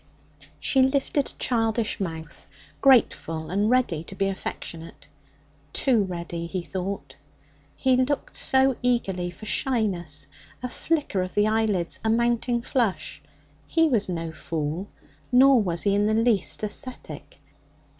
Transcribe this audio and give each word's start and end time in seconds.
She 0.59 0.81
lifted 0.81 1.27
a 1.27 1.37
childish 1.37 1.99
mouth, 1.99 2.47
grateful 2.81 3.51
and 3.51 3.69
ready 3.69 4.03
to 4.05 4.15
be 4.15 4.25
affectionate. 4.29 5.05
Too 5.73 6.01
ready, 6.03 6.47
he 6.47 6.63
thought. 6.63 7.17
He 7.75 7.95
looked 7.95 8.35
so 8.35 8.77
eagerly 8.81 9.29
for 9.29 9.45
shyness 9.45 10.27
a 10.63 10.69
flicker 10.69 11.21
of 11.21 11.35
the 11.35 11.45
eyelids, 11.45 11.99
a 12.03 12.09
mounting 12.09 12.63
flush. 12.63 13.21
He 13.67 13.87
was 13.89 14.09
no 14.09 14.31
fool, 14.31 14.87
nor 15.31 15.61
was 15.61 15.83
he 15.83 15.93
in 15.93 16.07
the 16.07 16.15
least 16.15 16.63
ascetic. 16.63 17.39